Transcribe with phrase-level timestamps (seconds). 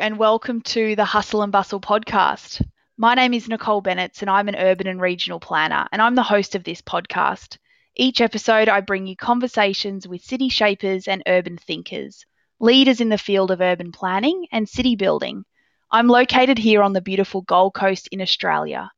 [0.00, 2.66] and welcome to the Hustle and Bustle podcast.
[2.96, 6.22] My name is Nicole Bennett, and I'm an urban and regional planner, and I'm the
[6.22, 7.58] host of this podcast.
[7.94, 12.24] Each episode, I bring you conversations with city shapers and urban thinkers,
[12.60, 15.44] leaders in the field of urban planning and city building.
[15.90, 18.90] I'm located here on the beautiful Gold Coast in Australia.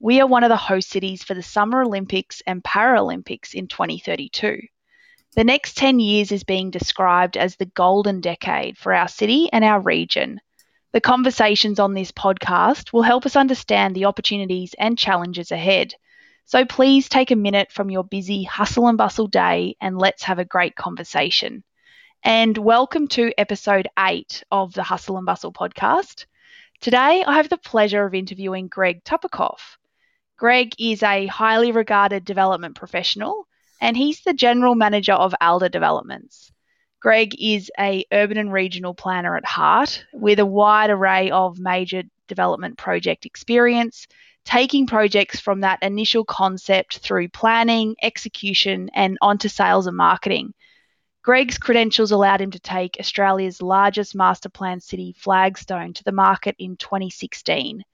[0.00, 4.58] We are one of the host cities for the Summer Olympics and Paralympics in 2032.
[5.36, 9.62] The next 10 years is being described as the golden decade for our city and
[9.62, 10.40] our region.
[10.90, 15.92] The conversations on this podcast will help us understand the opportunities and challenges ahead.
[16.46, 20.38] So please take a minute from your busy hustle and bustle day and let's have
[20.38, 21.62] a great conversation.
[22.24, 26.24] And welcome to episode 8 of the Hustle and Bustle podcast.
[26.80, 29.76] Today I have the pleasure of interviewing Greg Tupakoff.
[30.38, 33.46] Greg is a highly regarded development professional
[33.78, 36.50] and he's the general manager of Alder Developments.
[37.00, 42.02] Greg is a urban and regional planner at heart with a wide array of major
[42.26, 44.08] development project experience,
[44.44, 50.52] taking projects from that initial concept through planning, execution, and onto sales and marketing.
[51.22, 56.56] Greg's credentials allowed him to take Australia's largest master plan city, Flagstone, to the market
[56.58, 57.84] in 2016.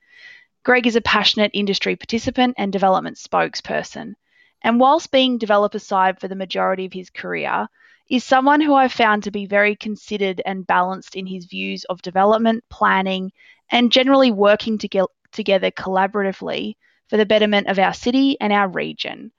[0.63, 4.15] Greg is a passionate industry participant and development spokesperson.
[4.63, 7.69] And whilst being developer side for the majority of his career,
[8.11, 12.03] is someone who I've found to be very considered and balanced in his views of
[12.03, 13.33] development, planning,
[13.71, 16.75] and generally working to get together collaboratively
[17.09, 19.33] for the betterment of our city and our region.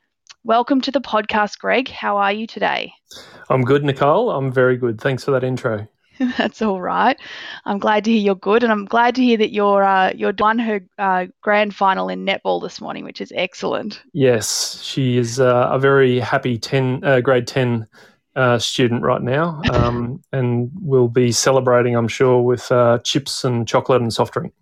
[0.44, 1.90] Welcome to the podcast, Greg.
[1.90, 2.94] How are you today?
[3.50, 4.32] I'm good, Nicole.
[4.32, 5.00] I'm very good.
[5.00, 5.88] Thanks for that intro.
[6.38, 7.20] That's all right.
[7.66, 10.34] I'm glad to hear you're good, and I'm glad to hear that you're uh, you're
[10.38, 14.02] won her uh, grand final in netball this morning, which is excellent.
[14.14, 17.88] Yes, she is uh, a very happy ten uh, grade ten
[18.36, 23.68] uh, student right now, um, and we'll be celebrating, I'm sure, with uh, chips and
[23.68, 24.54] chocolate and soft drink.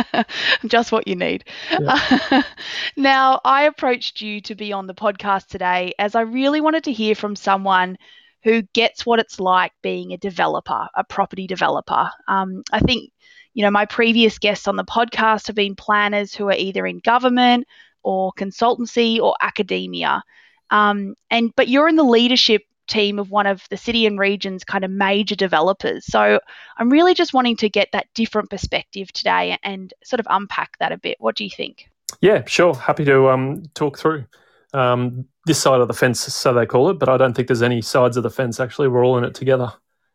[0.66, 1.44] Just what you need.
[1.70, 2.42] Yeah.
[2.96, 6.92] now, I approached you to be on the podcast today as I really wanted to
[6.92, 7.96] hear from someone
[8.42, 12.10] who gets what it's like being a developer, a property developer.
[12.28, 13.10] Um, I think,
[13.54, 16.98] you know, my previous guests on the podcast have been planners who are either in
[16.98, 17.66] government
[18.02, 20.22] or consultancy or academia.
[20.70, 24.64] Um, and but you're in the leadership team of one of the city and region's
[24.64, 26.04] kind of major developers.
[26.06, 26.40] So
[26.78, 30.92] I'm really just wanting to get that different perspective today and sort of unpack that
[30.92, 31.16] a bit.
[31.20, 31.88] What do you think?
[32.20, 32.74] Yeah, sure.
[32.74, 34.24] Happy to um, talk through
[34.72, 36.98] um, this side of the fence, so they call it.
[36.98, 38.60] But I don't think there's any sides of the fence.
[38.60, 39.72] Actually, we're all in it together.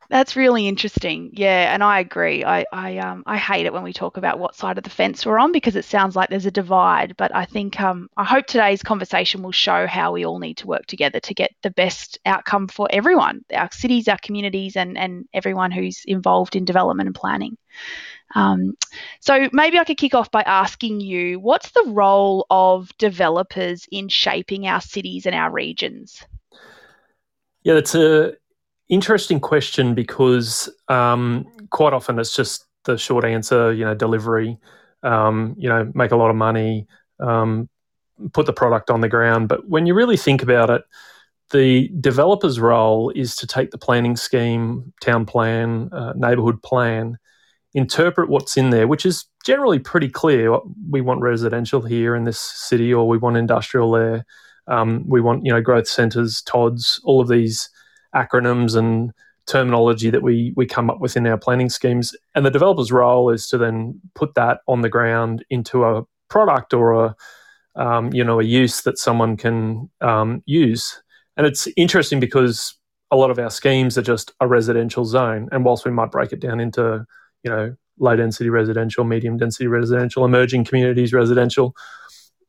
[0.09, 1.29] That's really interesting.
[1.33, 2.43] Yeah, and I agree.
[2.43, 5.23] I I um I hate it when we talk about what side of the fence
[5.23, 7.15] we're on because it sounds like there's a divide.
[7.15, 10.67] But I think um I hope today's conversation will show how we all need to
[10.67, 15.27] work together to get the best outcome for everyone, our cities, our communities, and and
[15.31, 17.55] everyone who's involved in development and planning.
[18.33, 18.73] Um,
[19.19, 24.07] so maybe I could kick off by asking you, what's the role of developers in
[24.07, 26.23] shaping our cities and our regions?
[27.63, 28.33] Yeah, that's a
[28.89, 33.71] interesting question because um, quite often it's just the short answer.
[33.71, 34.57] You know, delivery.
[35.01, 36.85] Um, you know, make a lot of money,
[37.21, 37.69] um,
[38.33, 39.47] put the product on the ground.
[39.47, 40.81] But when you really think about it,
[41.51, 47.17] the developer's role is to take the planning scheme, town plan, uh, neighbourhood plan,
[47.73, 50.57] interpret what's in there, which is generally pretty clear.
[50.89, 54.25] We want residential here in this city, or we want industrial there.
[54.67, 57.69] Um, we want you know growth centres, TODs, all of these
[58.15, 59.11] acronyms and
[59.45, 62.15] terminology that we we come up with in our planning schemes.
[62.35, 66.73] And the developer's role is to then put that on the ground into a product
[66.73, 67.15] or a
[67.75, 71.01] um, you know a use that someone can um, use.
[71.37, 72.75] And it's interesting because
[73.11, 75.49] a lot of our schemes are just a residential zone.
[75.51, 77.05] And whilst we might break it down into
[77.43, 81.75] you know, low density residential, medium density residential, emerging communities residential.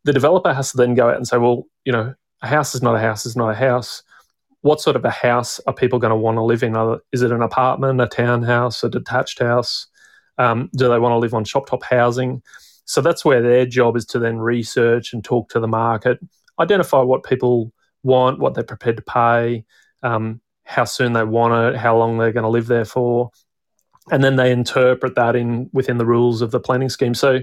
[0.05, 2.83] The developer has to then go out and say, well, you know, a house is
[2.83, 4.03] not a house is not a house.
[4.63, 6.77] What sort of a house are people going to want to live in?
[7.13, 9.87] Is it an apartment, a townhouse, a detached house?
[10.39, 12.43] Um, do they want to live on shop top housing?
[12.85, 16.19] So that's where their job is to then research and talk to the market,
[16.59, 17.73] identify what people
[18.03, 19.65] want, what they're prepared to pay,
[20.03, 23.31] um, how soon they want it, how long they're going to live there for,
[24.11, 27.15] and then they interpret that in within the rules of the planning scheme.
[27.15, 27.41] So,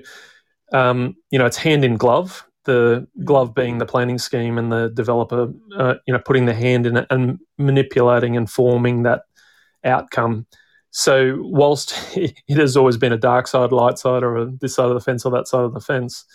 [0.74, 2.47] um, you know, it's hand in glove.
[2.68, 6.86] The glove being the planning scheme, and the developer, uh, you know, putting the hand
[6.86, 9.22] in it and manipulating and forming that
[9.86, 10.46] outcome.
[10.92, 14.90] So, whilst it has always been a dark side, light side, or a, this side
[14.90, 16.26] of the fence or that side of the fence,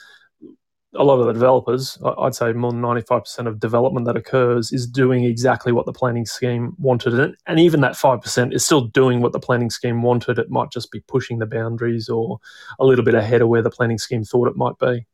[0.94, 4.86] a lot of the developers, I'd say more than 95% of development that occurs is
[4.86, 7.18] doing exactly what the planning scheme wanted.
[7.18, 10.38] And, and even that 5% is still doing what the planning scheme wanted.
[10.38, 12.38] It might just be pushing the boundaries or
[12.78, 15.06] a little bit ahead of where the planning scheme thought it might be.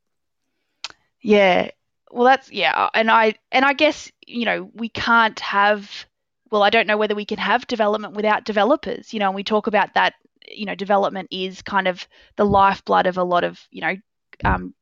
[1.20, 1.70] Yeah.
[2.10, 2.88] Well, that's, yeah.
[2.94, 6.06] And I, and I guess, you know, we can't have,
[6.50, 9.44] well, I don't know whether we can have development without developers, you know, and we
[9.44, 10.14] talk about that,
[10.50, 12.06] you know, development is kind of
[12.36, 13.96] the lifeblood of a lot of, you know,
[14.44, 14.74] um,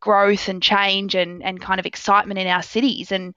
[0.00, 3.12] growth and change and, and kind of excitement in our cities.
[3.12, 3.34] And,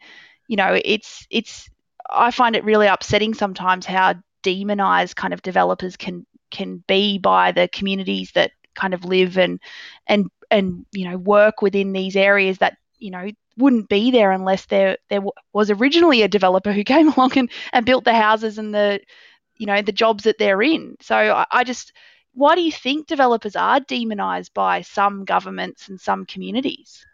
[0.48, 1.70] you know, it's it's
[2.10, 7.52] I find it really upsetting sometimes how demonized kind of developers can can be by
[7.52, 9.60] the communities that kind of live and
[10.08, 14.66] and and you know work within these areas that you know wouldn't be there unless
[14.68, 15.22] there there
[15.54, 19.00] was originally a developer who came along and, and built the houses and the
[19.58, 21.94] you know the jobs that they're in so I, I just
[22.34, 27.06] why do you think developers are demonized by some governments and some communities?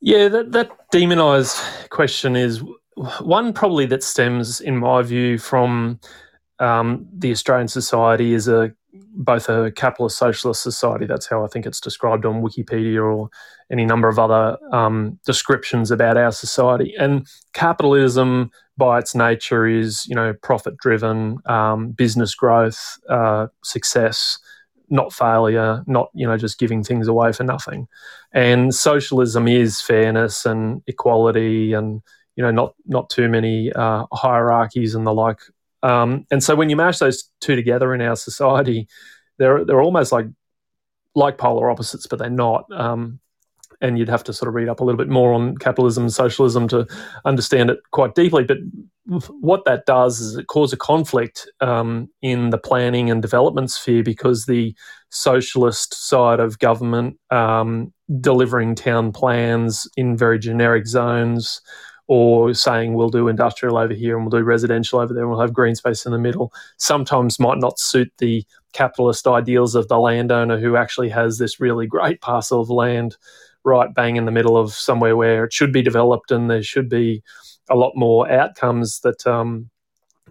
[0.00, 1.58] Yeah, that, that demonized
[1.90, 2.62] question is
[3.20, 6.00] one probably that stems, in my view, from
[6.58, 11.06] um, the Australian society is a both a capitalist socialist society.
[11.06, 13.28] That's how I think it's described on Wikipedia or
[13.70, 16.94] any number of other um, descriptions about our society.
[16.98, 24.38] And capitalism, by its nature, is you know profit driven, um, business growth, uh, success,
[24.88, 27.88] not failure, not you know just giving things away for nothing.
[28.32, 32.00] And socialism is fairness and equality, and
[32.36, 35.40] you know not not too many uh, hierarchies and the like
[35.82, 38.88] um, and so when you mash those two together in our society,
[39.38, 40.26] they're they're almost like
[41.14, 42.64] like polar opposites, but they're not.
[42.72, 43.20] Um,
[43.80, 46.12] and you'd have to sort of read up a little bit more on capitalism and
[46.12, 46.84] socialism to
[47.24, 48.42] understand it quite deeply.
[48.42, 48.58] But
[49.40, 54.02] what that does is it causes a conflict um, in the planning and development sphere
[54.02, 54.74] because the
[55.10, 61.60] socialist side of government um, delivering town plans in very generic zones
[62.08, 65.40] or saying we'll do industrial over here and we'll do residential over there and we'll
[65.40, 69.98] have green space in the middle sometimes might not suit the capitalist ideals of the
[69.98, 73.16] landowner who actually has this really great parcel of land
[73.64, 76.88] right bang in the middle of somewhere where it should be developed and there should
[76.88, 77.22] be
[77.70, 79.68] a lot more outcomes that um,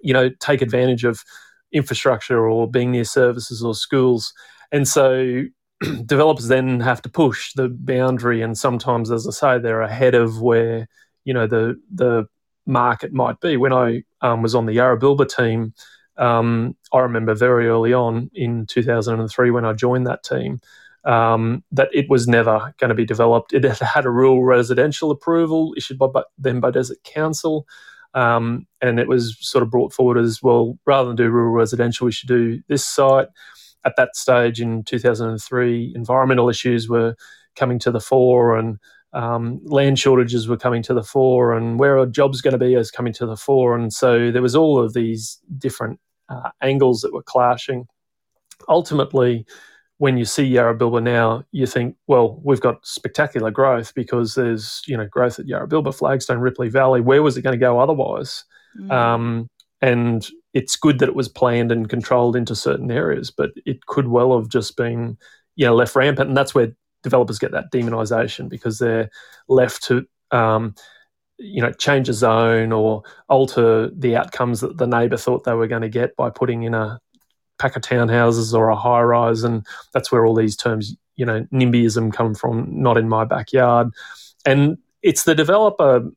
[0.01, 1.23] you know take advantage of
[1.71, 4.33] infrastructure or being near services or schools.
[4.71, 5.43] And so
[6.05, 10.41] developers then have to push the boundary and sometimes as i say they're ahead of
[10.41, 10.87] where
[11.27, 12.25] you know the the
[12.65, 13.57] market might be.
[13.57, 15.73] When I um, was on the Yarrabilba team,
[16.17, 20.59] um, I remember very early on in 2003 when I joined that team
[21.03, 23.53] um, that it was never going to be developed.
[23.53, 26.07] It had a rural residential approval issued by
[26.37, 27.67] then Beaudesert Council.
[28.13, 32.05] Um, and it was sort of brought forward as well, rather than do rural residential,
[32.05, 33.27] we should do this site.
[33.85, 37.15] At that stage in 2003, environmental issues were
[37.55, 38.79] coming to the fore and
[39.13, 42.75] um, land shortages were coming to the fore and where are jobs going to be
[42.75, 43.75] is coming to the fore.
[43.75, 45.99] And so there was all of these different
[46.29, 47.87] uh, angles that were clashing.
[48.67, 49.45] Ultimately,
[49.99, 54.95] when you see Yarrabilba now, you think, well, we've got spectacular growth because there's you
[54.95, 57.01] know growth at Yarrabilba, Flagstone, Ripley Valley.
[57.01, 58.43] Where was it going to go otherwise?
[58.79, 58.91] Mm.
[58.91, 59.49] Um,
[59.81, 64.07] and it's good that it was planned and controlled into certain areas, but it could
[64.07, 65.17] well have just been
[65.55, 69.09] you know left rampant, and that's where developers get that demonization because they're
[69.47, 70.75] left to um,
[71.37, 75.67] you know change a zone or alter the outcomes that the neighbour thought they were
[75.67, 76.99] going to get by putting in a
[77.59, 79.43] pack of townhouses or a high rise.
[79.43, 83.89] And that's where all these terms you know nimbyism come from not in my backyard.
[84.45, 86.09] And it's the developer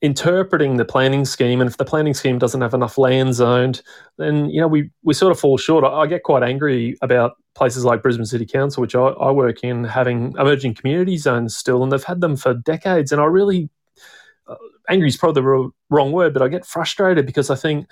[0.00, 1.60] interpreting the planning scheme.
[1.60, 3.82] And if the planning scheme doesn't have enough land zoned
[4.18, 5.84] then you know we we sort of fall short.
[5.84, 9.62] I, I get quite angry about places like Brisbane City Council, which I, I, work
[9.62, 13.12] in, having emerging community zones still, and they've had them for decades.
[13.12, 13.68] And I really,
[14.46, 14.56] uh,
[14.88, 17.86] angry is probably the wrong word, but I get frustrated because I think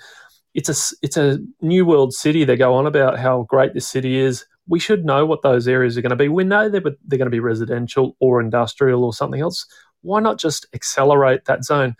[0.53, 2.43] it's a it's a new world city.
[2.43, 4.45] They go on about how great this city is.
[4.67, 6.29] We should know what those areas are going to be.
[6.29, 9.65] We know they're they're going to be residential or industrial or something else.
[10.01, 11.95] Why not just accelerate that zone?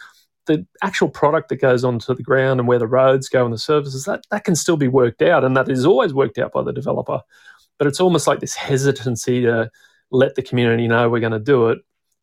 [0.46, 3.58] the actual product that goes onto the ground and where the roads go and the
[3.58, 6.62] services that that can still be worked out and that is always worked out by
[6.62, 7.22] the developer
[7.84, 9.70] but it's almost like this hesitancy to
[10.10, 11.80] let the community know we're going to do it.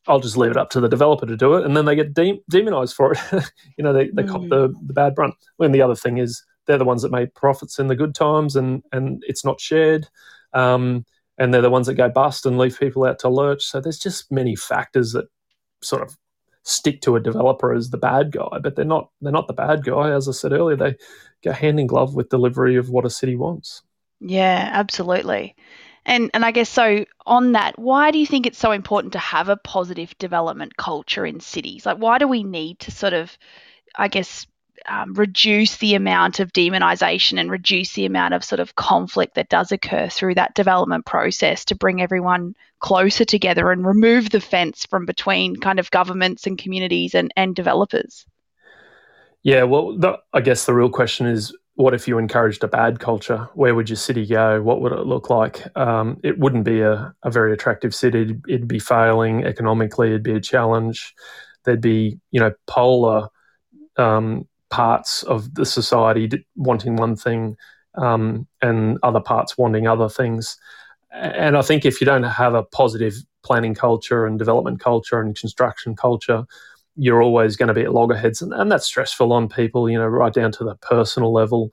[0.07, 2.15] I'll just leave it up to the developer to do it, and then they get
[2.15, 3.19] de- demonized for it.
[3.77, 4.27] you know, they, they mm.
[4.27, 5.35] cop the, the bad brunt.
[5.57, 8.55] When the other thing is, they're the ones that make profits in the good times,
[8.55, 10.07] and and it's not shared.
[10.53, 11.05] Um,
[11.37, 13.63] and they're the ones that go bust and leave people out to lurch.
[13.63, 15.25] So there's just many factors that
[15.83, 16.17] sort of
[16.63, 19.11] stick to a developer as the bad guy, but they're not.
[19.21, 20.09] They're not the bad guy.
[20.09, 20.95] As I said earlier, they
[21.43, 23.83] go hand in glove with delivery of what a city wants.
[24.21, 25.55] Yeah, absolutely.
[26.05, 29.19] And and I guess so on that, why do you think it's so important to
[29.19, 31.85] have a positive development culture in cities?
[31.85, 33.35] Like why do we need to sort of
[33.95, 34.47] I guess
[34.87, 39.49] um, reduce the amount of demonization and reduce the amount of sort of conflict that
[39.49, 44.85] does occur through that development process to bring everyone closer together and remove the fence
[44.87, 48.25] from between kind of governments and communities and, and developers?
[49.43, 52.99] Yeah, well, the, I guess the real question is what if you encouraged a bad
[52.99, 53.47] culture?
[53.53, 54.61] Where would your city go?
[54.61, 55.65] What would it look like?
[55.77, 58.21] Um, it wouldn't be a, a, very attractive city.
[58.21, 60.09] It'd, it'd, be failing economically.
[60.09, 61.13] It'd be a challenge.
[61.63, 63.29] There'd be, you know, polar
[63.97, 67.55] um, parts of the society wanting one thing
[67.95, 70.57] um, and other parts wanting other things.
[71.11, 75.37] And I think if you don't have a positive planning culture and development culture and
[75.37, 76.45] construction culture,
[76.95, 79.89] you're always going to be at loggerheads, and, and that's stressful on people.
[79.89, 81.71] You know, right down to the personal level.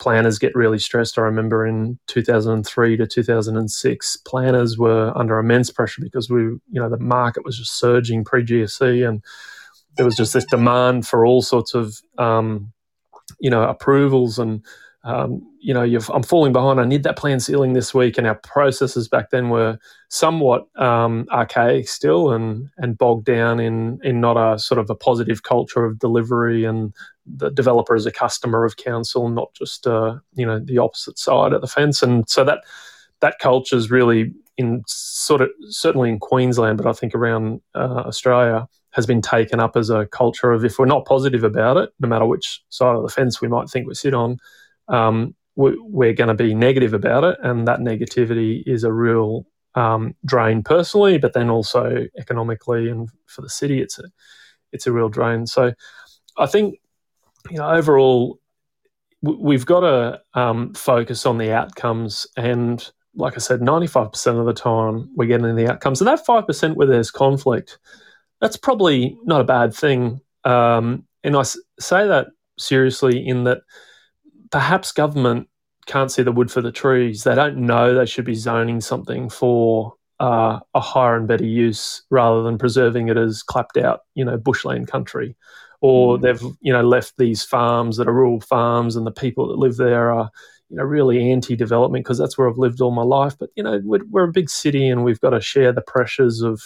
[0.00, 1.18] Planners get really stressed.
[1.18, 6.88] I remember in 2003 to 2006, planners were under immense pressure because we, you know,
[6.88, 9.22] the market was just surging pre GFC, and
[9.96, 12.72] there was just this demand for all sorts of, um,
[13.38, 14.64] you know, approvals and
[15.04, 16.78] um, you know, I'm falling behind.
[16.78, 19.78] I need that plan sealing this week, and our processes back then were
[20.10, 24.94] somewhat um, archaic still, and and bogged down in in not a sort of a
[24.94, 26.92] positive culture of delivery and
[27.24, 31.54] the developer as a customer of council, not just uh, you know the opposite side
[31.54, 32.02] of the fence.
[32.02, 32.58] And so that
[33.20, 38.04] that culture is really in sort of certainly in Queensland, but I think around uh,
[38.04, 41.88] Australia has been taken up as a culture of if we're not positive about it,
[42.00, 44.36] no matter which side of the fence we might think we sit on
[44.88, 50.14] um, we're going to be negative about it, and that negativity is a real um,
[50.24, 54.04] drain personally, but then also economically and for the city, it's a
[54.72, 55.46] it's a real drain.
[55.46, 55.72] So,
[56.36, 56.78] I think
[57.50, 58.40] you know overall
[59.22, 64.52] we've got to um, focus on the outcomes and like i said 95% of the
[64.52, 67.78] time we're getting the outcomes and that 5% where there's conflict
[68.40, 73.58] that's probably not a bad thing um, and i say that seriously in that
[74.54, 75.48] perhaps government
[75.86, 77.24] can't see the wood for the trees.
[77.24, 82.04] They don't know they should be zoning something for uh, a higher and better use
[82.08, 85.34] rather than preserving it as clapped out, you know, bushland country.
[85.80, 86.22] Or mm.
[86.22, 89.76] they've, you know, left these farms that are rural farms and the people that live
[89.76, 90.30] there are,
[90.68, 93.36] you know, really anti-development because that's where I've lived all my life.
[93.36, 96.42] But, you know, we're, we're a big city and we've got to share the pressures
[96.42, 96.62] of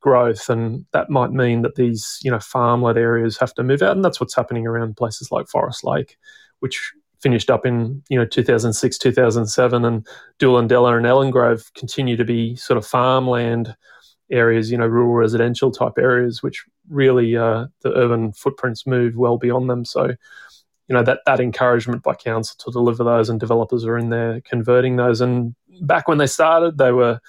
[0.00, 3.94] growth and that might mean that these, you know, farmland areas have to move out.
[3.94, 6.16] And that's what's happening around places like Forest Lake,
[6.58, 6.92] which
[7.22, 10.06] finished up in you know 2006 2007 and
[10.38, 13.76] Doolandella and Ellen Grove continue to be sort of farmland
[14.30, 19.38] areas you know rural residential type areas which really uh, the urban footprints move well
[19.38, 19.84] beyond them.
[19.84, 24.10] So you know that that encouragement by council to deliver those and developers are in
[24.10, 25.20] there converting those.
[25.20, 27.20] And back when they started they were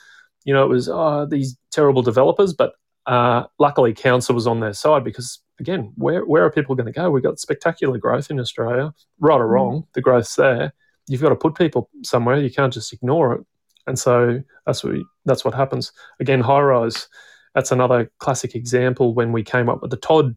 [0.44, 2.74] you know it was oh, these terrible developers but
[3.05, 6.91] uh, luckily council was on their side because again, where where are people going to
[6.91, 7.10] go?
[7.10, 9.51] We've got spectacular growth in Australia, right or mm.
[9.51, 10.74] wrong, the growth's there.
[11.08, 12.38] You've got to put people somewhere.
[12.38, 13.41] You can't just ignore it.
[13.88, 15.91] And so that's what we, that's what happens.
[16.20, 17.08] Again, high rise.
[17.55, 20.36] That's another classic example when we came up with the TOD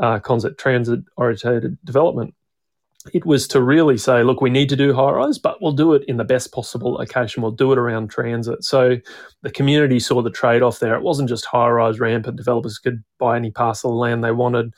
[0.00, 2.34] uh, concept, transit oriented development
[3.14, 5.94] it was to really say, look, we need to do high rise, but we'll do
[5.94, 7.42] it in the best possible location.
[7.42, 8.64] We'll do it around transit.
[8.64, 8.96] So
[9.42, 10.94] the community saw the trade off there.
[10.94, 12.36] It wasn't just high rise rampant.
[12.36, 14.72] Developers could buy any parcel of land they wanted,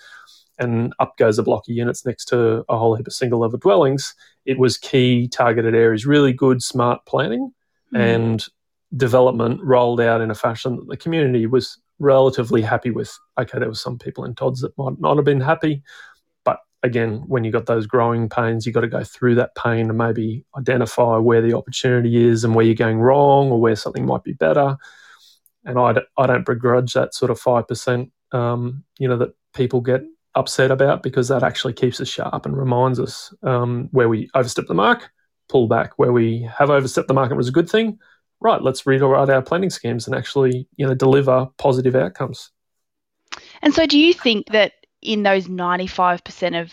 [0.58, 3.58] and up goes a block of units next to a whole heap of single level
[3.58, 4.14] dwellings.
[4.44, 7.52] It was key targeted areas, really good, smart planning
[7.94, 7.98] mm.
[7.98, 8.44] and
[8.96, 13.16] development rolled out in a fashion that the community was relatively happy with.
[13.38, 15.82] Okay, there were some people in TODs that might not have been happy
[16.82, 19.98] again, when you've got those growing pains, you've got to go through that pain and
[19.98, 24.24] maybe identify where the opportunity is and where you're going wrong or where something might
[24.24, 24.76] be better.
[25.64, 30.02] And I, I don't begrudge that sort of 5%, um, you know, that people get
[30.34, 34.66] upset about because that actually keeps us sharp and reminds us um, where we overstep
[34.66, 35.10] the mark,
[35.48, 35.98] pull back.
[35.98, 37.98] Where we have overstepped the mark, it was a good thing.
[38.40, 42.50] Right, let's rewrite our planning schemes and actually, you know, deliver positive outcomes.
[43.60, 44.72] And so, do you think that
[45.02, 46.72] in those 95% of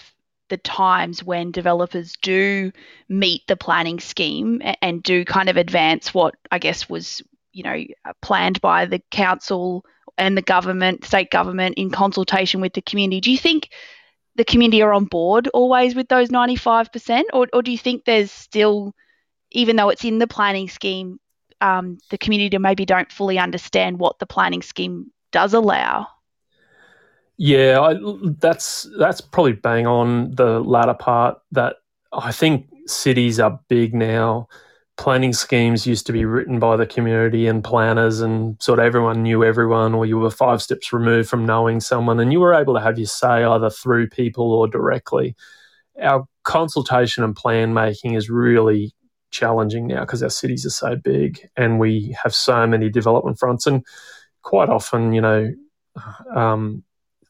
[0.50, 2.72] the times when developers do
[3.10, 7.84] meet the planning scheme and do kind of advance what I guess was, you know,
[8.22, 9.86] planned by the council
[10.17, 13.22] and the government, state government in consultation with the community.
[13.22, 13.69] Do you think
[14.36, 17.24] the community are on board always with those 95%?
[17.34, 18.93] Or, or do you think there's still,
[19.51, 21.19] even though it's in the planning scheme,
[21.60, 26.07] um, the community maybe don't fully understand what the planning scheme does allow?
[27.38, 27.96] Yeah, I,
[28.39, 31.39] that's that's probably bang on the latter part.
[31.51, 31.77] That
[32.12, 34.48] I think cities are big now.
[34.98, 39.22] planning schemes used to be written by the community and planners, and sort of everyone
[39.24, 42.74] knew everyone, or you were five steps removed from knowing someone, and you were able
[42.74, 45.36] to have your say either through people or directly.
[46.01, 48.94] Our consultation and plan making is really
[49.32, 53.67] challenging now because our cities are so big and we have so many development fronts,
[53.67, 53.86] and
[54.41, 55.51] quite often, you know,
[56.36, 56.84] um,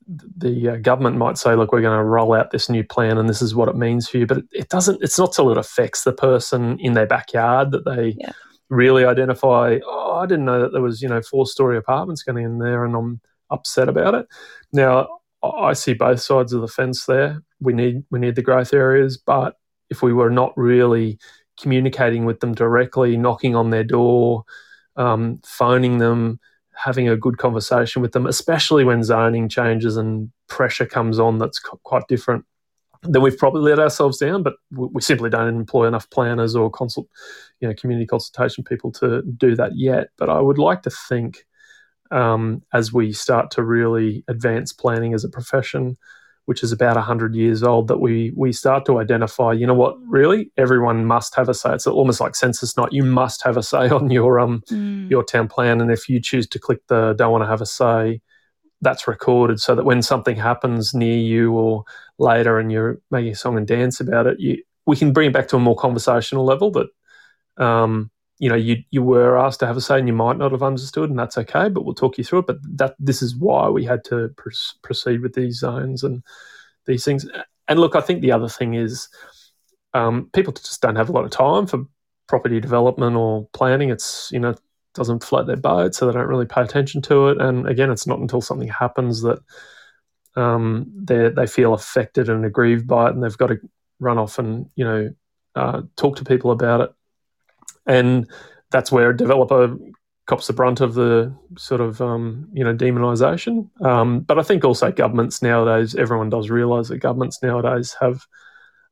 [0.07, 3.27] the uh, government might say, look, we're going to roll out this new plan and
[3.27, 4.25] this is what it means for you.
[4.25, 7.85] But it, it doesn't, it's not till it affects the person in their backyard that
[7.85, 8.31] they yeah.
[8.69, 12.43] really identify, oh, I didn't know that there was, you know, four story apartments going
[12.43, 14.27] in there and I'm upset about it.
[14.71, 15.07] Now,
[15.43, 17.43] I see both sides of the fence there.
[17.59, 19.55] We need, we need the growth areas, but
[19.89, 21.19] if we were not really
[21.59, 24.43] communicating with them directly, knocking on their door,
[24.95, 26.39] um, phoning them,
[26.77, 31.59] having a good conversation with them, especially when zoning changes and pressure comes on that's
[31.59, 32.45] quite different,
[33.03, 34.43] then we've probably let ourselves down.
[34.43, 37.07] But we simply don't employ enough planners or consult,
[37.59, 40.09] you know, community consultation people to do that yet.
[40.17, 41.45] But I would like to think
[42.11, 45.97] um, as we start to really advance planning as a profession
[46.47, 49.97] which is about 100 years old, that we, we start to identify, you know what,
[50.07, 51.73] really, everyone must have a say.
[51.73, 52.93] It's almost like census night.
[52.93, 55.09] You must have a say on your, um, mm.
[55.09, 55.81] your town plan.
[55.81, 58.21] And if you choose to click the don't want to have a say,
[58.79, 61.83] that's recorded so that when something happens near you or
[62.17, 65.33] later and you're making a song and dance about it, you, we can bring it
[65.33, 66.87] back to a more conversational level that
[67.61, 70.51] um, you know you you were asked to have a say and you might not
[70.51, 72.47] have understood and that's okay but we'll talk you through it.
[72.47, 74.49] But that this is why we had to pr-
[74.83, 76.23] proceed with these zones and
[76.85, 77.25] these things.
[77.67, 79.09] And look i think the other thing is
[79.93, 81.85] um, people just don't have a lot of time for
[82.27, 83.89] property development or planning.
[83.89, 84.55] It's you know
[84.93, 87.41] doesn't float their boat so they don't really pay attention to it.
[87.41, 89.39] And again it's not until something happens that
[90.35, 93.59] um, they they feel affected and aggrieved by it and they've got to
[93.99, 95.09] run off and you know
[95.55, 96.91] uh, talk to people about it
[97.87, 98.27] and
[98.71, 99.75] that's where a developer
[100.27, 103.69] cops the brunt of the sort of um, you know demonisation.
[103.83, 108.25] Um, but I think also governments nowadays, everyone does realise that governments nowadays have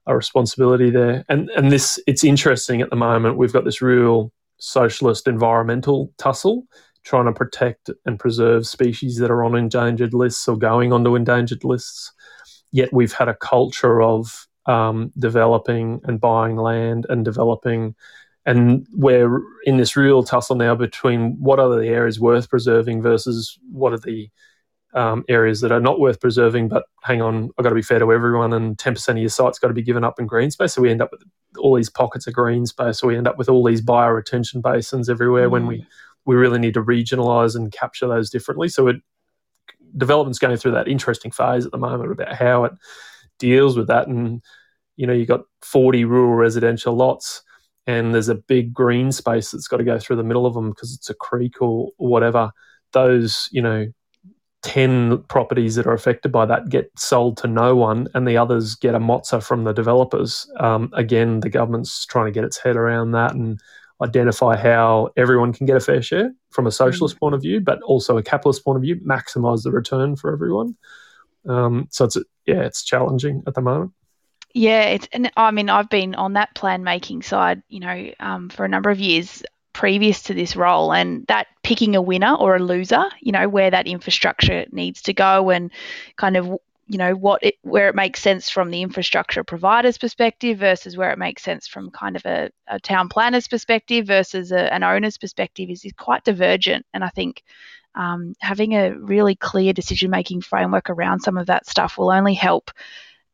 [0.08, 1.26] a responsibility there.
[1.30, 3.38] And and this it's interesting at the moment.
[3.38, 6.66] We've got this real socialist environmental tussle
[7.04, 11.64] trying to protect and preserve species that are on endangered lists or going onto endangered
[11.64, 12.12] lists.
[12.72, 17.94] Yet we've had a culture of um, developing and buying land and developing
[18.46, 23.58] and we're in this real tussle now between what are the areas worth preserving versus
[23.72, 24.30] what are the
[24.94, 26.70] um, areas that are not worth preserving.
[26.70, 29.60] But hang on, I've got to be fair to everyone, and 10% of your site's
[29.60, 30.74] got to be given up in green space.
[30.74, 31.24] So we end up with
[31.58, 33.00] all these pockets of green space.
[33.00, 35.52] So we end up with all these bioretention basins everywhere mm.
[35.52, 35.86] when we,
[36.26, 38.70] we really need to regionalise and capture those differently.
[38.70, 38.98] So it,
[39.98, 42.74] development's going through that interesting phase at the moment about how it
[43.40, 44.08] deals with that.
[44.08, 44.42] And,
[44.98, 47.42] you know, you've got 40 rural residential lots
[47.88, 50.70] and there's a big green space that's got to go through the middle of them
[50.70, 52.52] because it's a creek or, or whatever,
[52.94, 53.88] those, you know,
[54.64, 58.74] 10 properties that are affected by that get sold to no one and the others
[58.74, 60.50] get a mozza from the developers.
[60.60, 63.60] Um, again, the government's trying to get its head around that and
[64.02, 67.20] identify how everyone can get a fair share from a socialist mm.
[67.20, 70.76] point of view, but also a capitalist point of view, maximize the return for everyone.
[71.48, 72.18] Um, so it's,
[72.48, 73.92] yeah, it's challenging at the moment.
[74.56, 78.50] Yeah, it's and I mean I've been on that plan making side, you know, um,
[78.50, 82.56] for a number of years previous to this role, and that picking a winner or
[82.56, 85.72] a loser, you know, where that infrastructure needs to go, and
[86.16, 86.48] kind of
[86.88, 91.12] you know what it where it makes sense from the infrastructure provider's perspective versus where
[91.12, 95.18] it makes sense from kind of a, a town planner's perspective versus a, an owner's
[95.18, 96.86] perspective is, is quite divergent.
[96.94, 97.44] And i think
[97.96, 102.34] um, having a really clear decision making framework around some of that stuff will only
[102.36, 102.72] help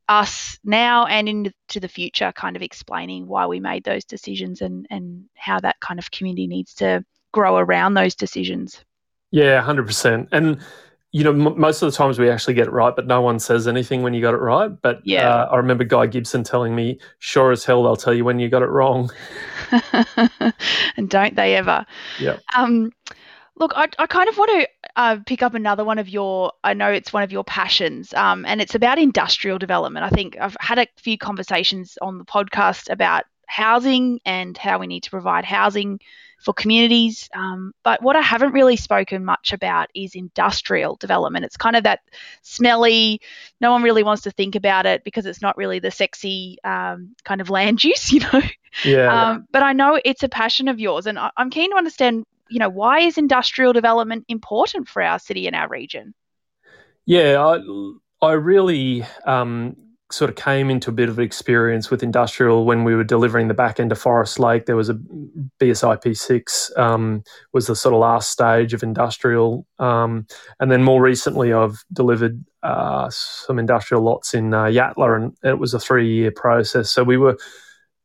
[0.10, 4.88] us now and into the future, kind of explaining why we made those decisions and,
[4.90, 8.84] and how that kind of community needs to grow around those decisions.
[9.32, 10.28] Yeah, 100%.
[10.32, 10.60] And,
[11.12, 13.40] you know, m- most of the times we actually get it right, but no one
[13.40, 14.70] says anything when you got it right.
[14.82, 15.30] But yeah.
[15.30, 18.50] Uh, I remember Guy Gibson telling me, sure as hell, they'll tell you when you
[18.50, 19.10] got it wrong.
[20.98, 21.86] and don't they ever?
[22.20, 22.38] Yeah.
[22.56, 22.92] Um,
[23.62, 26.74] Look, I, I kind of want to uh, pick up another one of your, I
[26.74, 30.06] know it's one of your passions, um, and it's about industrial development.
[30.06, 34.88] I think I've had a few conversations on the podcast about housing and how we
[34.88, 36.00] need to provide housing
[36.42, 37.30] for communities.
[37.36, 41.46] Um, but what I haven't really spoken much about is industrial development.
[41.46, 42.00] It's kind of that
[42.42, 43.22] smelly,
[43.60, 47.16] no one really wants to think about it because it's not really the sexy um,
[47.24, 48.42] kind of land use, you know.
[48.84, 49.32] Yeah.
[49.32, 52.26] Um, but I know it's a passion of yours, and I, I'm keen to understand
[52.52, 56.14] you know, why is industrial development important for our city and our region?
[57.06, 59.76] Yeah, I, I really um,
[60.12, 63.54] sort of came into a bit of experience with industrial when we were delivering the
[63.54, 64.66] back end of Forest Lake.
[64.66, 65.00] There was a
[65.60, 70.28] BSIP six um, was the sort of last stage of industrial, um,
[70.60, 75.58] and then more recently I've delivered uh, some industrial lots in uh, Yatala, and it
[75.58, 76.92] was a three year process.
[76.92, 77.38] So we were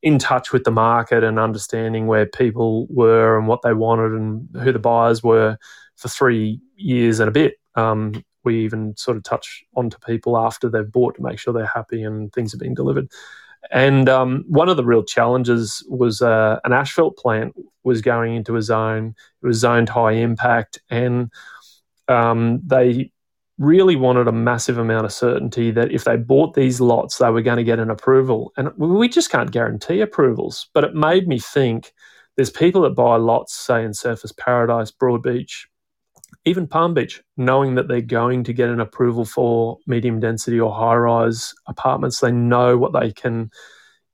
[0.07, 4.49] in touch with the market and understanding where people were and what they wanted and
[4.63, 5.59] who the buyers were
[5.97, 7.55] for three years and a bit.
[7.75, 11.67] Um, we even sort of touch onto people after they've bought to make sure they're
[11.67, 13.11] happy and things are being delivered.
[13.73, 18.55] And um, one of the real challenges was uh, an asphalt plant was going into
[18.55, 19.13] a zone.
[19.43, 21.33] It was zoned high impact, and
[22.07, 23.11] um, they
[23.59, 27.43] really wanted a massive amount of certainty that if they bought these lots, they were
[27.43, 28.53] going to get an approval.
[28.57, 30.69] And we just can't guarantee approvals.
[30.75, 31.93] But it made me think
[32.37, 35.67] there's people that buy lots, say in Surfers Paradise, Broadbeach,
[36.45, 40.73] even Palm Beach, knowing that they're going to get an approval for medium density or
[40.73, 43.51] high rise apartments, they know what they can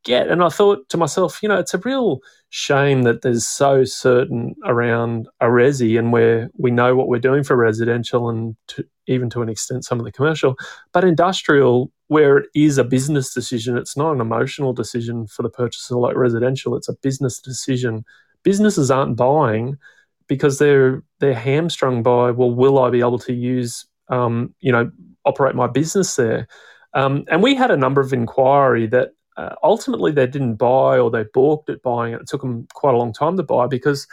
[0.05, 0.29] get.
[0.29, 4.55] And I thought to myself, you know, it's a real shame that there's so certain
[4.65, 9.31] around a resi and where we know what we're doing for residential and to, even
[9.31, 10.57] to an extent some of the commercial,
[10.93, 15.49] but industrial, where it is a business decision, it's not an emotional decision for the
[15.49, 18.05] purchaser like residential, it's a business decision.
[18.43, 19.77] Businesses aren't buying
[20.29, 24.91] because they're they're hamstrung by well, will I be able to use um, you know
[25.25, 26.49] operate my business there?
[26.95, 31.11] Um, and we had a number of inquiry that uh, ultimately they didn't buy or
[31.11, 32.21] they balked at buying it.
[32.23, 34.07] It took them quite a long time to buy because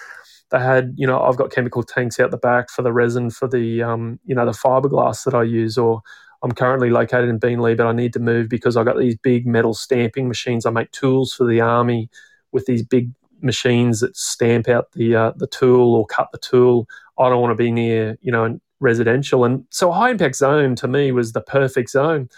[0.51, 3.47] they had you know I've got chemical tanks out the back for the resin for
[3.47, 6.01] the um, you know the fiberglass that I use or
[6.41, 9.45] I'm currently located in Beenleigh, but I need to move because I've got these big
[9.45, 10.65] metal stamping machines.
[10.65, 12.10] I make tools for the army
[12.51, 16.88] with these big machines that stamp out the uh, the tool or cut the tool.
[17.17, 20.75] I don't want to be near you know residential, and so a high impact zone
[20.77, 22.29] to me was the perfect zone.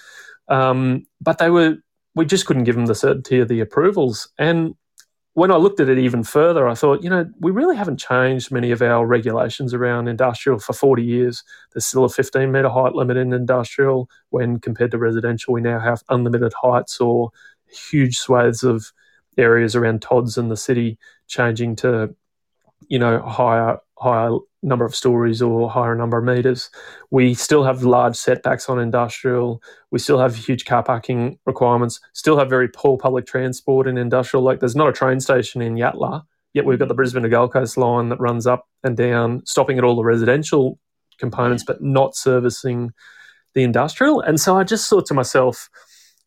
[0.48, 1.78] Um, but they were
[2.15, 4.30] we just couldn't give them the certainty of the approvals.
[4.38, 4.76] And
[5.34, 8.52] when I looked at it even further, I thought, you know, we really haven't changed
[8.52, 11.43] many of our regulations around industrial for 40 years.
[11.74, 14.10] There's still a 15 metre height limit in industrial.
[14.30, 17.32] When compared to residential, we now have unlimited heights or
[17.71, 18.91] huge swathes of
[19.38, 20.97] areas around TODs and the city
[21.28, 22.13] changing to,
[22.89, 26.69] you know, higher higher number of stories or higher number of meters.
[27.10, 29.62] We still have large setbacks on industrial.
[29.91, 32.00] We still have huge car parking requirements.
[32.13, 34.43] Still have very poor public transport in industrial.
[34.43, 37.54] Like there's not a train station in Yatala, yet we've got the Brisbane to Gold
[37.54, 40.78] Coast line that runs up and down, stopping at all the residential
[41.17, 42.91] components, but not servicing
[43.54, 44.21] the industrial.
[44.21, 45.69] And so I just thought to myself,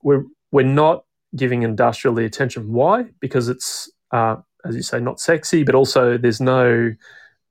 [0.02, 1.04] we're we're not
[1.36, 2.72] giving industrial the attention.
[2.72, 3.06] Why?
[3.20, 6.92] Because it's, uh, as you say, not sexy, but also there's no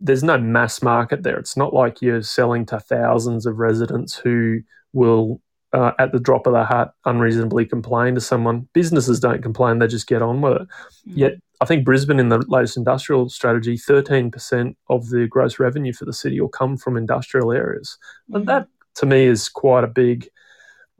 [0.03, 1.37] there's no mass market there.
[1.37, 4.59] It's not like you're selling to thousands of residents who
[4.91, 8.67] will, uh, at the drop of the hat, unreasonably complain to someone.
[8.73, 10.67] Businesses don't complain; they just get on with it.
[11.07, 11.17] Mm.
[11.17, 16.03] Yet, I think Brisbane, in the latest industrial strategy, 13% of the gross revenue for
[16.03, 17.97] the city will come from industrial areas,
[18.29, 18.35] mm.
[18.35, 20.27] and that to me is quite a big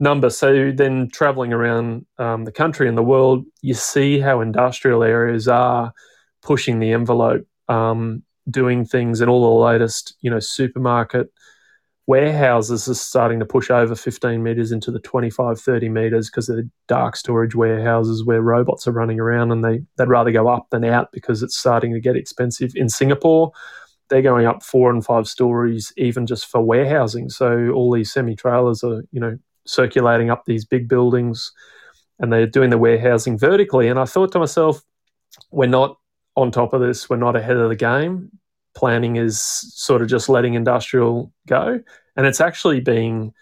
[0.00, 0.30] number.
[0.30, 5.46] So then traveling around um, the country and the world, you see how industrial areas
[5.46, 5.92] are
[6.42, 11.30] pushing the envelope, um, doing things, and all the latest, you know, supermarket
[12.06, 16.68] warehouses are starting to push over 15 meters into the 25, 30 meters because they're
[16.86, 20.84] dark storage warehouses where robots are running around and they, they'd rather go up than
[20.84, 22.72] out because it's starting to get expensive.
[22.74, 23.52] In Singapore,
[24.10, 27.30] they're going up four and five stories even just for warehousing.
[27.30, 31.52] So all these semi trailers are, you know, circulating up these big buildings
[32.18, 33.88] and they're doing the warehousing vertically.
[33.88, 34.82] And I thought to myself,
[35.50, 35.96] we're not
[36.36, 38.30] on top of this, we're not ahead of the game.
[38.74, 41.80] Planning is sort of just letting industrial go.
[42.16, 43.32] And it's actually being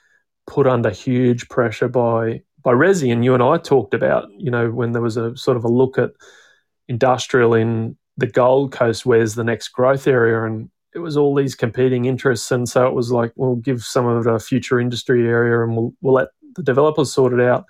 [0.46, 3.12] put under huge pressure by by Resi.
[3.12, 5.68] And you and I talked about, you know, when there was a sort of a
[5.68, 6.12] look at
[6.88, 10.44] industrial in the Gold Coast, where's the next growth area?
[10.44, 14.06] And it was all these competing interests, and so it was like we'll give some
[14.06, 17.64] of it a future industry area, and we'll we'll let the developers sort it out.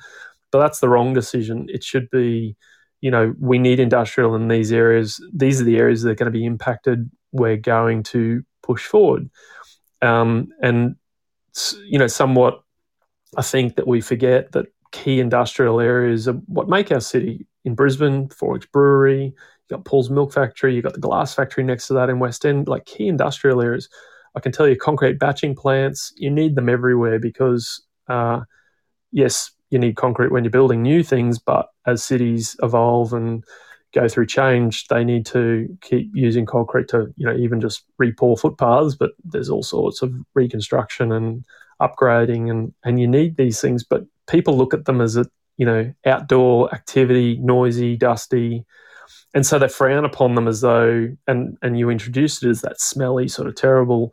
[0.51, 1.69] But that's the wrong decision.
[1.71, 2.57] It should be,
[3.03, 5.23] you know, we need industrial in these areas.
[5.35, 7.11] These are the areas that are going to be impacted.
[7.33, 9.29] We're going to push forward,
[10.01, 10.97] um, and
[11.85, 12.63] you know, somewhat,
[13.37, 17.47] I think that we forget that key industrial areas are what make our city.
[17.65, 21.87] In Brisbane, XXXX Brewery, you've got Paul's Milk Factory, you've got the glass factory next
[21.89, 23.89] to that in West End, like key industrial areas.
[24.35, 28.41] I can tell you, concrete batching plants, you need them everywhere because, uh,
[29.13, 33.43] yes, you need concrete when you're building new things, but as cities evolve and
[33.95, 38.39] go through change, they need to keep using concrete to, you know, even just repour
[38.39, 38.95] footpaths.
[38.95, 41.45] But there's all sorts of reconstruction and
[41.81, 43.83] upgrading, and and you need these things.
[43.83, 48.65] But people look at them as a you know, outdoor activity, noisy, dusty.
[49.35, 52.81] And so they frown upon them as though, and, and you introduced it as that
[52.81, 54.13] smelly, sort of terrible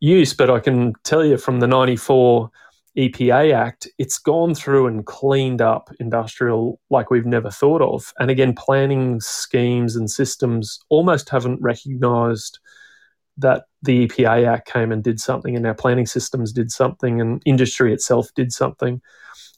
[0.00, 0.34] use.
[0.34, 2.50] But I can tell you from the 94
[2.98, 8.12] EPA Act, it's gone through and cleaned up industrial like we've never thought of.
[8.18, 12.58] And again, planning schemes and systems almost haven't recognised
[13.36, 17.40] that the EPA Act came and did something, and our planning systems did something, and
[17.46, 19.00] industry itself did something.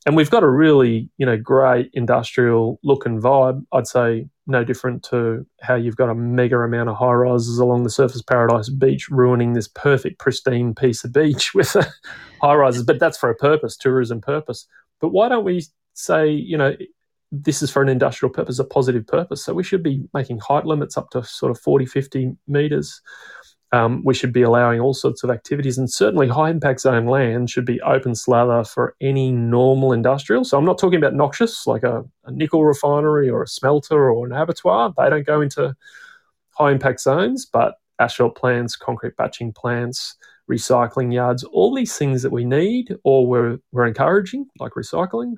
[0.04, 3.64] And we've got a really, you know, great industrial look and vibe.
[3.72, 7.84] I'd say no different to how you've got a mega amount of high rises along
[7.84, 11.74] the Surfers Paradise beach, ruining this perfect, pristine piece of beach with
[12.42, 12.82] high rises.
[12.82, 14.66] But that's for a purpose, tourism purpose.
[15.00, 16.76] But why don't we say, you know,
[17.32, 19.44] this is for an industrial purpose, a positive purpose?
[19.44, 23.00] So we should be making height limits up to sort of 40, 50 meters.
[23.72, 27.50] Um, we should be allowing all sorts of activities, and certainly high impact zone land
[27.50, 30.44] should be open slather for any normal industrial.
[30.44, 34.26] So I'm not talking about noxious like a, a nickel refinery or a smelter or
[34.26, 34.92] an abattoir.
[34.96, 35.76] They don't go into
[36.50, 40.16] high impact zones, but asphalt plants, concrete batching plants,
[40.50, 45.34] recycling yards, all these things that we need or we're, we're encouraging, like recycling,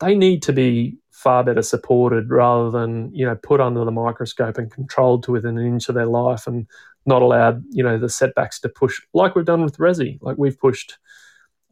[0.00, 4.58] they need to be far better supported rather than you know put under the microscope
[4.58, 6.66] and controlled to within an inch of their life and
[7.06, 10.18] not allowed, you know, the setbacks to push like we've done with Resi.
[10.20, 10.98] Like we've pushed,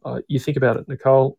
[0.05, 1.37] uh, you think about it, Nicole,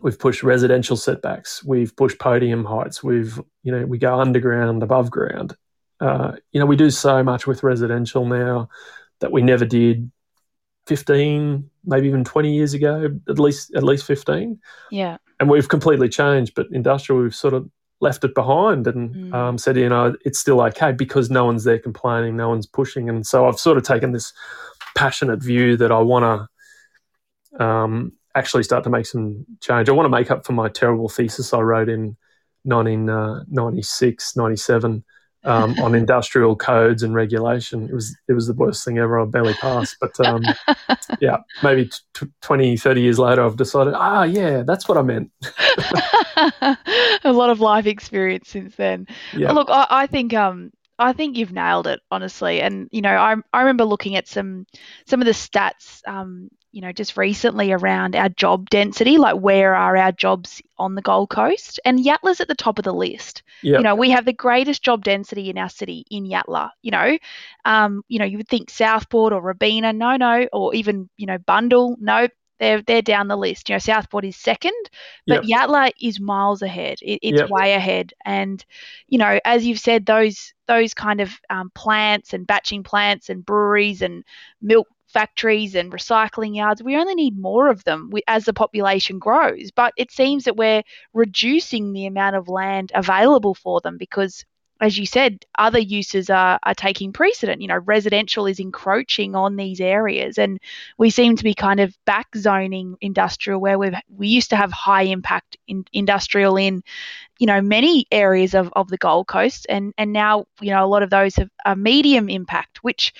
[0.00, 5.10] we've pushed residential setbacks, we've pushed podium heights, we've, you know, we go underground, above
[5.10, 5.56] ground.
[6.00, 8.68] Uh, you know, we do so much with residential now
[9.20, 10.10] that we never did
[10.86, 14.58] 15, maybe even 20 years ago, at least at least 15.
[14.90, 15.18] Yeah.
[15.38, 19.34] And we've completely changed, but industrial we've sort of left it behind and mm.
[19.34, 23.08] um, said, you know, it's still okay because no one's there complaining, no one's pushing.
[23.08, 24.32] And so I've sort of taken this
[24.96, 26.48] passionate view that I want
[27.54, 29.88] to um, actually start to make some change.
[29.88, 32.16] I want to make up for my terrible thesis I wrote in
[32.64, 35.04] 1996, uh, 97
[35.44, 37.88] um, on industrial codes and regulation.
[37.88, 39.18] It was it was the worst thing ever.
[39.20, 40.42] I barely passed, but um,
[41.20, 45.30] yeah, maybe t- 20, 30 years later, I've decided, ah, yeah, that's what I meant.
[47.24, 49.06] a lot of life experience since then.
[49.36, 49.52] Yeah.
[49.52, 52.60] Look, I, I think um, I think you've nailed it, honestly.
[52.60, 54.66] And you know, I I remember looking at some
[55.06, 59.74] some of the stats um, you know, just recently around our job density, like where
[59.74, 61.80] are our jobs on the Gold Coast?
[61.84, 63.42] And Yatala's at the top of the list.
[63.62, 63.78] Yep.
[63.78, 66.70] You know, we have the greatest job density in our city in Yatala.
[66.82, 67.18] You know,
[67.64, 71.38] um, you know, you would think Southport or Robina, no, no, or even you know
[71.38, 72.28] Bundall, no,
[72.60, 73.68] they're they're down the list.
[73.68, 74.90] You know, Southport is second,
[75.26, 75.68] but yep.
[75.68, 76.98] Yatala is miles ahead.
[77.02, 77.50] It, it's yep.
[77.50, 78.12] way ahead.
[78.24, 78.64] And
[79.08, 83.44] you know, as you've said, those those kind of um, plants and batching plants and
[83.44, 84.24] breweries and
[84.62, 86.82] milk factories and recycling yards.
[86.82, 89.70] We only need more of them as the population grows.
[89.70, 94.44] But it seems that we're reducing the amount of land available for them because
[94.80, 97.60] as you said, other uses are, are taking precedent.
[97.60, 100.58] You know, residential is encroaching on these areas, and
[100.96, 104.72] we seem to be kind of back zoning industrial where we've we used to have
[104.72, 106.82] high impact in, industrial in,
[107.38, 110.88] you know, many areas of, of the Gold Coast, and and now you know a
[110.88, 113.12] lot of those have a medium impact, which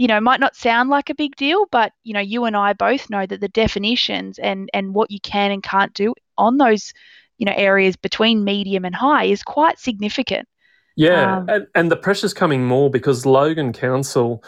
[0.00, 2.72] you know, might not sound like a big deal, but you know, you and I
[2.72, 6.94] both know that the definitions and and what you can and can't do on those,
[7.36, 10.48] you know, areas between medium and high is quite significant.
[10.96, 14.42] Yeah, um, and, and the pressure's coming more because Logan Council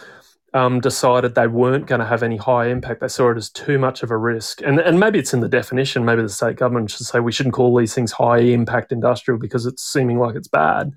[0.55, 3.03] um, decided they weren't going to have any high impact.
[3.03, 5.51] They saw it as too much of a risk, and and maybe it's in the
[5.51, 6.07] definition.
[6.07, 9.67] Maybe the state government should say we shouldn't call these things high impact industrial because
[9.67, 10.95] it's seeming like it's bad.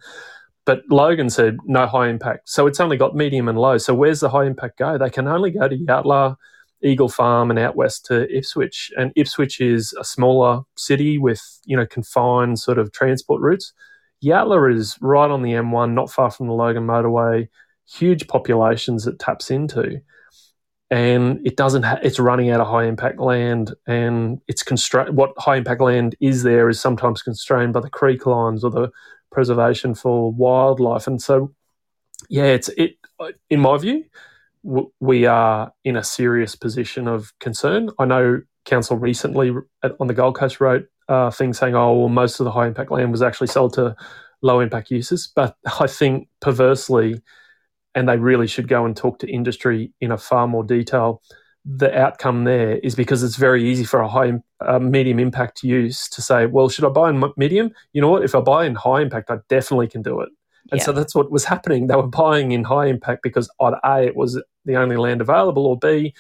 [0.66, 2.50] But Logan said no high impact.
[2.50, 3.78] So it's only got medium and low.
[3.78, 4.98] So where's the high impact go?
[4.98, 6.36] They can only go to Yatala,
[6.82, 8.92] Eagle Farm, and out west to Ipswich.
[8.98, 13.74] And Ipswich is a smaller city with, you know, confined sort of transport routes.
[14.24, 17.48] Yatala is right on the M1, not far from the Logan motorway,
[17.88, 20.02] huge populations it taps into.
[20.90, 21.84] And it doesn't.
[21.84, 25.18] Ha- it's running out of high impact land, and it's constrained.
[25.18, 28.92] What high impact land is there is sometimes constrained by the creek lines or the
[29.36, 31.08] preservation for wildlife.
[31.08, 31.54] And so,
[32.30, 32.96] yeah, it's it.
[33.50, 34.06] In my view,
[34.64, 37.90] w- we are in a serious position of concern.
[38.00, 42.10] I know council recently at, on the Gold Coast wrote uh, things saying, "Oh, well,
[42.10, 43.96] most of the high impact land was actually sold to
[44.42, 47.22] low impact uses." But I think perversely,
[47.94, 51.22] and they really should go and talk to industry in a far more detail
[51.66, 56.08] the outcome there is because it's very easy for a high, uh, medium impact use
[56.10, 57.72] to say, well, should I buy in medium?
[57.94, 58.24] You know what?
[58.24, 60.30] If I buy in high impact, I definitely can do it.
[60.72, 60.86] And yeah.
[60.86, 61.88] so that's what was happening.
[61.88, 65.66] They were buying in high impact because either A, it was the only land available,
[65.66, 66.14] or B,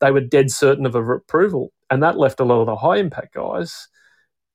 [0.00, 1.72] they were dead certain of a approval.
[1.90, 3.88] And that left a lot of the high impact guys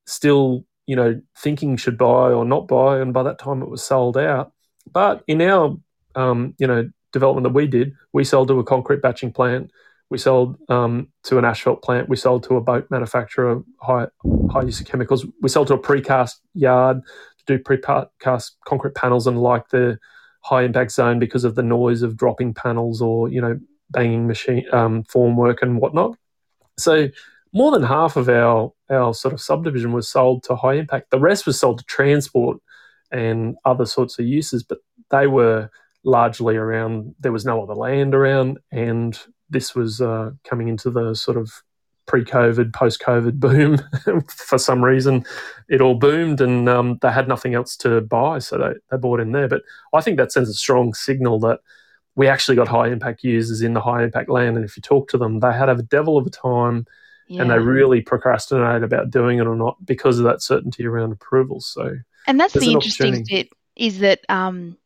[0.07, 3.83] still you know, thinking should buy or not buy, and by that time it was
[3.83, 4.51] sold out.
[4.91, 5.77] But in our,
[6.15, 9.71] um, you know, development that we did, we sold to a concrete batching plant,
[10.09, 14.07] we sold um, to an asphalt plant, we sold to a boat manufacturer, high
[14.51, 17.01] high use of chemicals, we sold to a precast yard
[17.39, 19.97] to do precast concrete panels and like the
[20.41, 24.65] high impact zone because of the noise of dropping panels or you know banging machine
[24.71, 26.15] um, formwork and whatnot.
[26.77, 27.09] So
[27.53, 31.09] more than half of our our sort of subdivision was sold to high impact.
[31.09, 32.59] The rest was sold to transport
[33.11, 35.69] and other sorts of uses, but they were
[36.03, 37.15] largely around.
[37.19, 39.17] There was no other land around, and
[39.49, 41.51] this was uh, coming into the sort of
[42.05, 43.77] pre-COVID, post-COVID boom.
[44.27, 45.25] For some reason,
[45.69, 49.19] it all boomed, and um, they had nothing else to buy, so they, they bought
[49.19, 49.47] in there.
[49.47, 51.59] But I think that sends a strong signal that
[52.15, 55.09] we actually got high impact users in the high impact land, and if you talk
[55.09, 56.85] to them, they had a devil of a time
[57.27, 57.41] yeah.
[57.41, 61.65] and they really procrastinate about doing it or not because of that certainty around approvals.
[61.65, 64.77] So, and that's the interesting bit is that um,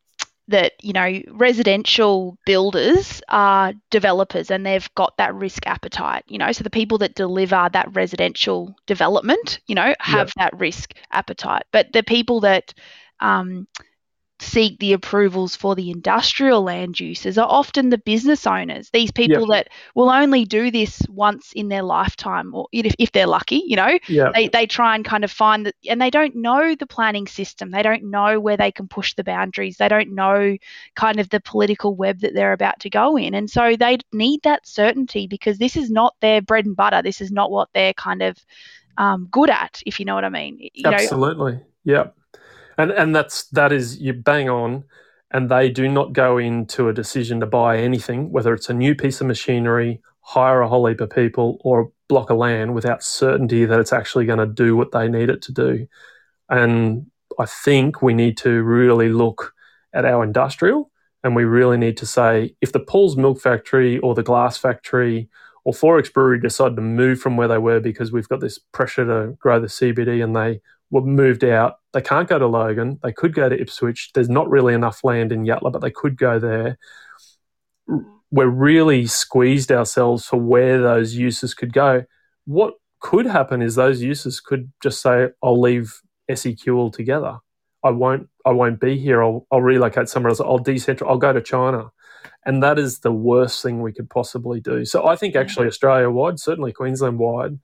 [0.49, 6.23] that you know residential builders are developers and they've got that risk appetite.
[6.27, 10.51] You know, so the people that deliver that residential development, you know, have yep.
[10.51, 12.73] that risk appetite, but the people that
[13.19, 13.67] um,
[14.41, 18.89] seek the approvals for the industrial land uses are often the business owners.
[18.91, 19.65] These people yep.
[19.65, 23.75] that will only do this once in their lifetime, or if, if they're lucky, you
[23.75, 24.34] know, yep.
[24.34, 27.71] they, they try and kind of find that, and they don't know the planning system.
[27.71, 29.78] They don't know where they can push the boundaries.
[29.78, 30.58] They don't know
[30.95, 33.34] kind of the political web that they're about to go in.
[33.34, 37.02] And so they need that certainty because this is not their bread and butter.
[37.02, 38.38] This is not what they're kind of
[38.97, 40.69] um, good at, if you know what I mean.
[40.73, 41.54] You Absolutely.
[41.54, 42.08] Know, yeah
[42.79, 44.85] and and that's that is you bang on
[45.31, 48.95] and they do not go into a decision to buy anything whether it's a new
[48.95, 53.03] piece of machinery hire a whole heap of people or a block of land without
[53.03, 55.87] certainty that it's actually going to do what they need it to do.
[56.49, 57.07] And
[57.39, 59.53] i think we need to really look
[59.93, 60.91] at our industrial
[61.23, 65.29] and we really need to say if the Paul's milk factory or the glass factory
[65.65, 69.05] or XXXX Brewery decide to move from where they were because we've got this pressure
[69.05, 70.61] to grow the CBD and they
[70.91, 71.75] were moved out.
[71.93, 72.99] They can't go to Logan.
[73.04, 74.12] They could go to Ipswich.
[74.13, 76.78] There's not really enough land in Yatala, but they could go there.
[78.32, 82.06] We're really squeezed ourselves for where those uses could go.
[82.45, 86.02] What could happen is those uses could just say, "I'll leave
[86.34, 87.39] SEQ altogether.
[87.84, 88.30] I won't.
[88.45, 89.23] I won't be here.
[89.23, 90.41] I'll, I'll relocate somewhere else.
[90.41, 91.10] I'll decentral.
[91.10, 91.91] I'll go to China."
[92.45, 94.86] And that is the worst thing we could possibly do.
[94.86, 95.69] So I think actually mm.
[95.69, 97.60] Australia wide, certainly Queensland wide,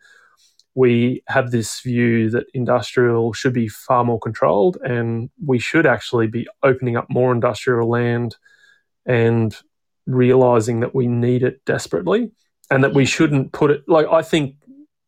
[0.75, 6.27] we have this view that industrial should be far more controlled and we should actually
[6.27, 8.35] be opening up more industrial land
[9.05, 9.55] and
[10.05, 12.29] realizing that we need it desperately
[12.69, 14.55] and that we shouldn't put it like I think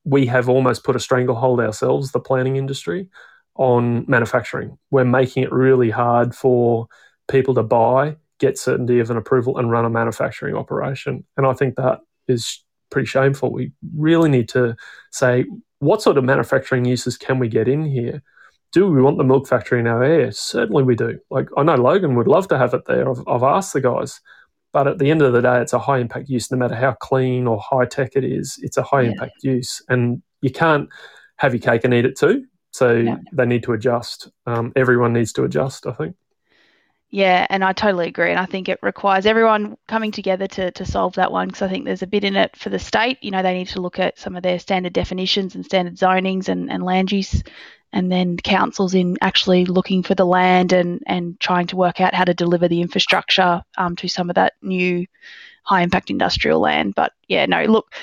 [0.05, 3.09] we have almost put a stranglehold ourselves, the planning industry,
[3.55, 4.77] on manufacturing.
[4.89, 6.87] We're making it really hard for
[7.27, 11.25] people to buy, get certainty of an approval, and run a manufacturing operation.
[11.35, 11.99] And I think that
[12.29, 13.51] is pretty shameful.
[13.51, 14.75] We really need to
[15.11, 15.45] say
[15.79, 18.23] what sort of manufacturing uses can we get in here?
[18.73, 20.31] Do we want the milk factory in our area?
[20.31, 21.19] Certainly we do.
[21.29, 23.09] Like I know Logan would love to have it there.
[23.09, 24.19] I've, I've asked the guys,
[24.73, 26.51] but at the end of the day, it's a high impact use.
[26.51, 29.11] No matter how clean or high tech it is, it's a high yeah.
[29.11, 30.89] impact use, and you can't
[31.37, 32.45] have your cake and eat it too.
[32.71, 33.17] So yeah.
[33.31, 34.29] they need to adjust.
[34.45, 35.87] Um, everyone needs to adjust.
[35.87, 36.15] I think.
[37.09, 38.31] Yeah, and I totally agree.
[38.31, 41.69] And I think it requires everyone coming together to, to solve that one because I
[41.69, 43.17] think there's a bit in it for the state.
[43.21, 46.49] You know, they need to look at some of their standard definitions and standard zonings
[46.49, 47.43] and, and land use,
[47.93, 52.13] and then councils in actually looking for the land and, and trying to work out
[52.13, 55.05] how to deliver the infrastructure um, to some of that new
[55.63, 56.93] high impact industrial land.
[56.93, 57.93] But yeah, no, look,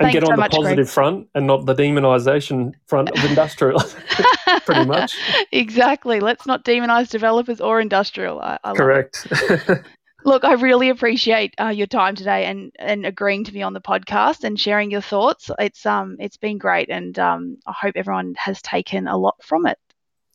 [0.00, 0.88] and get on so the positive Greg.
[0.88, 3.80] front and not the demonization front of industrial
[4.64, 5.16] pretty much.
[5.52, 6.20] Exactly.
[6.20, 8.40] Let's not demonize developers or industrial.
[8.40, 9.26] I, I correct.
[10.24, 13.80] Look i really appreciate uh, your time today and and agreeing to be on the
[13.80, 15.50] podcast and sharing your thoughts.
[15.58, 19.66] It's um it's been great and um i hope everyone has taken a lot from
[19.66, 19.78] it.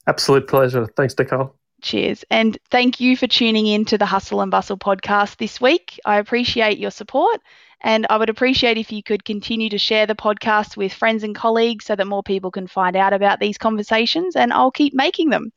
[0.08, 0.88] Absolute pleasure.
[0.96, 1.56] Thanks nicole.
[1.82, 2.24] Cheers.
[2.32, 6.00] And thank you for tuning in to the Hustle and Bustle podcast this week.
[6.06, 7.42] I appreciate your support
[7.84, 11.36] and I would appreciate if you could continue to share the podcast with friends and
[11.36, 15.30] colleagues so that more people can find out about these conversations, and I'll keep making
[15.30, 15.52] them.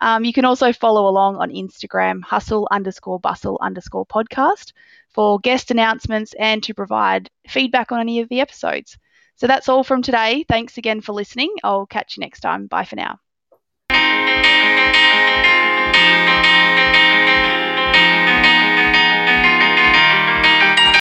[0.00, 4.72] Um, you can also follow along on Instagram, hustle underscore bustle underscore podcast,
[5.10, 8.98] for guest announcements and to provide feedback on any of the episodes.
[9.36, 10.44] So that's all from today.
[10.48, 11.54] Thanks again for listening.
[11.64, 12.66] I'll catch you next time.
[12.66, 13.25] Bye for now.